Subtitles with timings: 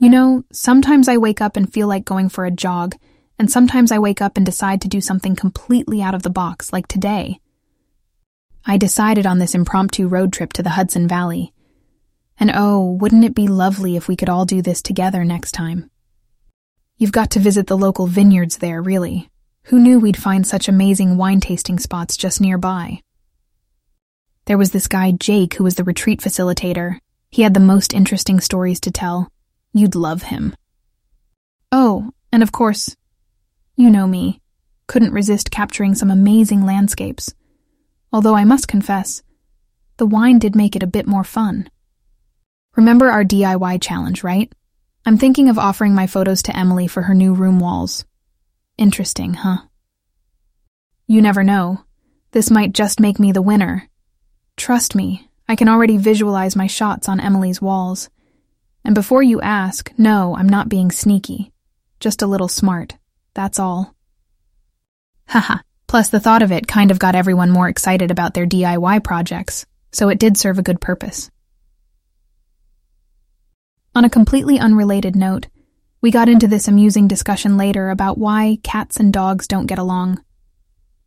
[0.00, 2.96] You know, sometimes I wake up and feel like going for a jog,
[3.38, 6.72] and sometimes I wake up and decide to do something completely out of the box,
[6.72, 7.38] like today.
[8.64, 11.52] I decided on this impromptu road trip to the Hudson Valley.
[12.38, 15.90] And oh, wouldn't it be lovely if we could all do this together next time?
[16.96, 19.28] You've got to visit the local vineyards there, really.
[19.64, 23.02] Who knew we'd find such amazing wine tasting spots just nearby?
[24.46, 27.00] There was this guy, Jake, who was the retreat facilitator.
[27.30, 29.30] He had the most interesting stories to tell.
[29.72, 30.54] You'd love him.
[31.72, 32.96] Oh, and of course,
[33.76, 34.40] you know me.
[34.86, 37.32] Couldn't resist capturing some amazing landscapes.
[38.12, 39.22] Although I must confess,
[39.98, 41.68] the wine did make it a bit more fun.
[42.76, 44.52] Remember our DIY challenge, right?
[45.06, 48.04] I'm thinking of offering my photos to Emily for her new room walls.
[48.76, 49.58] Interesting, huh?
[51.06, 51.84] You never know.
[52.32, 53.88] This might just make me the winner.
[54.56, 58.08] Trust me, I can already visualize my shots on Emily's walls.
[58.84, 61.52] And before you ask, no, I'm not being sneaky.
[62.00, 62.96] Just a little smart.
[63.34, 63.94] That's all.
[65.28, 65.58] Haha.
[65.86, 69.66] Plus, the thought of it kind of got everyone more excited about their DIY projects,
[69.90, 71.30] so it did serve a good purpose.
[73.94, 75.48] On a completely unrelated note,
[76.00, 80.22] we got into this amusing discussion later about why cats and dogs don't get along.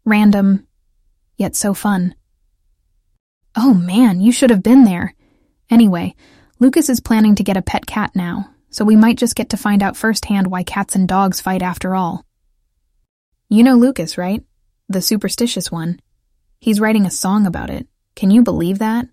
[0.04, 0.68] Random,
[1.38, 2.14] yet so fun.
[3.56, 5.16] Oh man, you should have been there.
[5.70, 6.14] Anyway,
[6.60, 9.58] Lucas is planning to get a pet cat now, so we might just get to
[9.58, 12.26] find out firsthand why cats and dogs fight after all.
[13.50, 14.44] You know Lucas, right?
[14.90, 16.00] The superstitious one.
[16.60, 17.88] He's writing a song about it.
[18.16, 19.08] Can you believe that?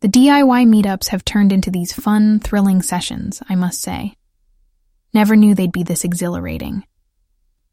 [0.00, 4.16] The DIY meetups have turned into these fun, thrilling sessions, I must say.
[5.12, 6.84] Never knew they'd be this exhilarating.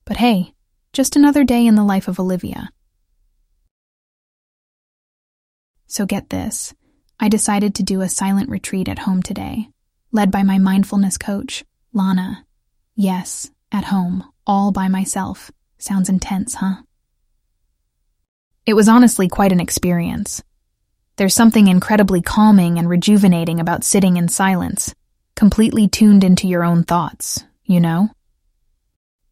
[0.05, 0.53] But hey,
[0.93, 2.69] just another day in the life of Olivia.
[5.88, 6.73] So get this
[7.23, 9.69] I decided to do a silent retreat at home today,
[10.11, 11.63] led by my mindfulness coach,
[11.94, 12.47] Lana.
[12.95, 15.52] Yes, at home, all by myself.
[15.78, 16.78] Sounds intense, huh?
[18.66, 20.41] It was honestly quite an experience.
[21.18, 24.95] There's something incredibly calming and rejuvenating about sitting in silence,
[25.35, 28.09] completely tuned into your own thoughts, you know?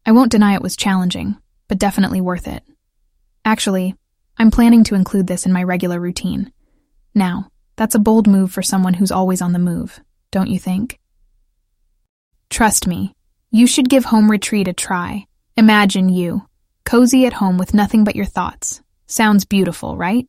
[0.06, 2.62] I won't deny it was challenging, but definitely worth it.
[3.44, 3.96] Actually,
[4.38, 6.52] I'm planning to include this in my regular routine.
[7.16, 11.00] Now, that's a bold move for someone who's always on the move, don't you think?
[12.50, 13.14] Trust me,
[13.50, 15.26] you should give home retreat a try.
[15.56, 16.46] Imagine you,
[16.84, 18.82] cozy at home with nothing but your thoughts.
[19.06, 20.26] Sounds beautiful, right?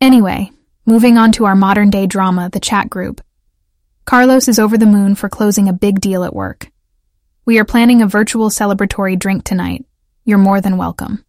[0.00, 0.50] Anyway,
[0.86, 3.20] moving on to our modern day drama, the chat group.
[4.06, 6.70] Carlos is over the moon for closing a big deal at work.
[7.44, 9.84] We are planning a virtual celebratory drink tonight.
[10.24, 11.22] You're more than welcome.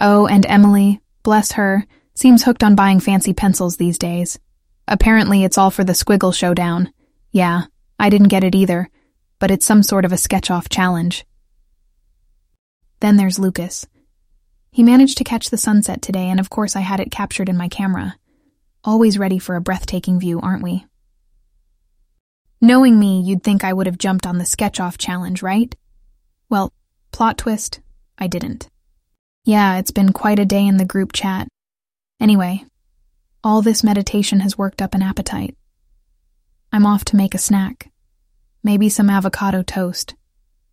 [0.00, 4.38] Oh, and Emily, bless her, seems hooked on buying fancy pencils these days.
[4.86, 6.92] Apparently, it's all for the squiggle showdown.
[7.30, 7.64] Yeah,
[7.98, 8.88] I didn't get it either,
[9.38, 11.26] but it's some sort of a sketch off challenge.
[13.00, 13.86] Then there's Lucas.
[14.70, 17.56] He managed to catch the sunset today, and of course I had it captured in
[17.56, 18.16] my camera.
[18.84, 20.86] Always ready for a breathtaking view, aren't we?
[22.60, 25.74] Knowing me, you'd think I would have jumped on the sketch off challenge, right?
[26.48, 26.72] Well,
[27.12, 27.80] plot twist,
[28.16, 28.68] I didn't.
[29.48, 31.48] Yeah, it's been quite a day in the group chat.
[32.20, 32.66] Anyway,
[33.42, 35.56] all this meditation has worked up an appetite.
[36.70, 37.90] I'm off to make a snack.
[38.62, 40.14] Maybe some avocado toast.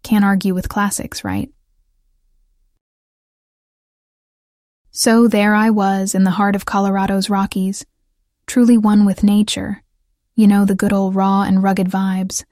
[0.04, 1.50] Can't argue with classics, right?
[4.92, 7.86] So there I was in the heart of Colorado's Rockies,
[8.46, 9.84] truly one with nature.
[10.36, 12.44] You know, the good old raw and rugged vibes.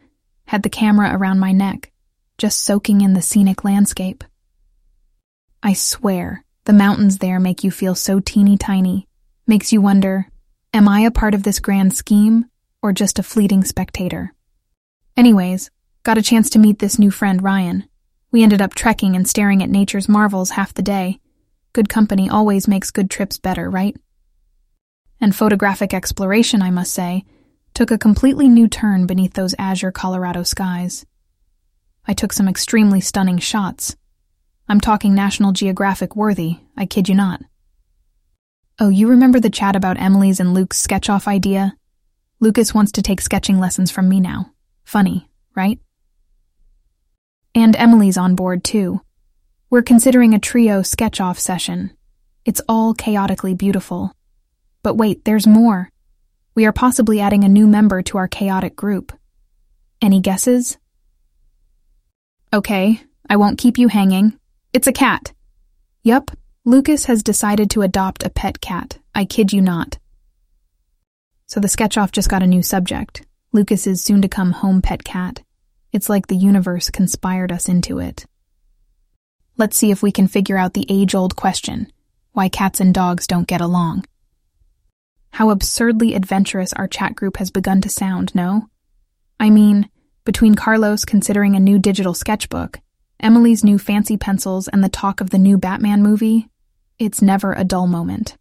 [0.46, 1.92] Had the camera around my neck,
[2.38, 4.24] just soaking in the scenic landscape.
[5.64, 9.08] I swear, the mountains there make you feel so teeny tiny,
[9.48, 10.28] makes you wonder,
[10.74, 12.46] am I a part of this grand scheme
[12.84, 14.34] or just a fleeting spectator?
[15.18, 15.72] Anyways,
[16.04, 17.86] got a chance to meet this new friend, Ryan.
[18.32, 21.20] We ended up trekking and staring at nature's marvels half the day
[21.74, 23.98] Good company always makes good trips better, right?
[25.20, 27.24] And photographic exploration, I must say,
[27.74, 31.04] took a completely new turn beneath those azure Colorado skies.
[32.06, 33.96] I took some extremely stunning shots.
[34.68, 37.42] I'm talking National Geographic worthy, I kid you not.
[38.80, 41.76] Oh, you remember the chat about Emily's and Luke's sketch off idea?
[42.40, 44.52] Lucas wants to take sketching lessons from me now.
[44.84, 45.80] Funny, right?
[47.54, 49.02] And Emily's on board, too.
[49.70, 51.92] We're considering a trio sketch off session.
[52.46, 54.14] It's all chaotically beautiful.
[54.82, 55.90] But wait, there's more.
[56.56, 59.12] We are possibly adding a new member to our chaotic group.
[60.02, 60.78] Any guesses?
[62.54, 64.38] Okay, I won't keep you hanging.
[64.74, 65.34] It's a cat.
[66.02, 66.32] Yup,
[66.66, 68.98] Lucas has decided to adopt a pet cat.
[69.14, 70.00] I kid you not.
[71.46, 75.04] So the sketch off just got a new subject Lucas's soon to come home pet
[75.04, 75.44] cat.
[75.92, 78.26] It's like the universe conspired us into it.
[79.58, 81.92] Let's see if we can figure out the age old question
[82.32, 84.06] why cats and dogs don't get along.
[85.34, 88.70] How absurdly adventurous our chat group has begun to sound, no?
[89.40, 89.88] I mean,
[90.26, 92.80] between Carlos considering a new digital sketchbook,
[93.24, 96.50] Emily's new fancy pencils, and the talk of the new Batman movie,
[97.00, 98.36] it's never a dull moment.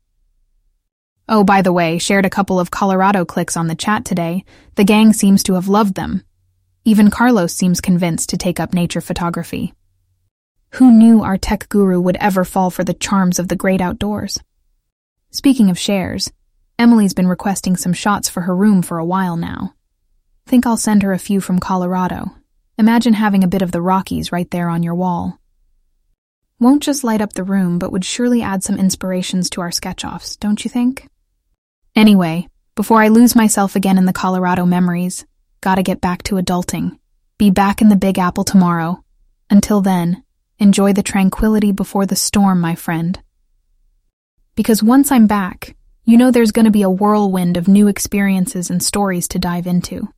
[1.28, 4.44] Oh, by the way, shared a couple of Colorado clicks on the chat today.
[4.74, 6.24] The gang seems to have loved them.
[6.84, 9.72] Even Carlos seems convinced to take up nature photography.
[10.72, 14.40] Who knew our tech guru would ever fall for the charms of the great outdoors?
[15.30, 16.32] Speaking of shares,
[16.76, 19.74] Emily's been requesting some shots for her room for a while now.
[20.44, 22.32] Think I'll send her a few from Colorado.
[22.78, 25.38] Imagine having a bit of the Rockies right there on your wall.
[26.58, 30.04] Won't just light up the room, but would surely add some inspirations to our sketch
[30.04, 31.08] offs, don't you think?
[31.94, 35.26] Anyway, before I lose myself again in the Colorado memories,
[35.60, 36.98] gotta get back to adulting.
[37.36, 39.04] Be back in the Big Apple tomorrow.
[39.50, 40.22] Until then,
[40.58, 43.20] enjoy the tranquility before the storm, my friend.
[44.54, 48.82] Because once I'm back, you know there's gonna be a whirlwind of new experiences and
[48.82, 50.08] stories to dive into.